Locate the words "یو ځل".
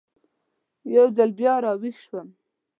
0.95-1.29